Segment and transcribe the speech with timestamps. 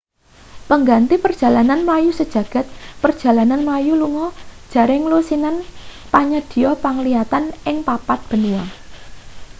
[0.69, 2.65] pengganti perjalanan mlayu sajagad
[3.05, 4.27] perjalanan mlayu lunga
[4.73, 5.55] jaringan lusinan
[6.13, 8.65] panyadhiya penglihatan ing papat benua